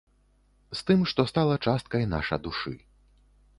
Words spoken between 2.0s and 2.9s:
наша душы.